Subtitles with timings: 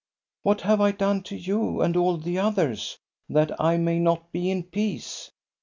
[0.41, 2.97] What have I done to you and all the others,
[3.29, 5.29] that I may not be in peace?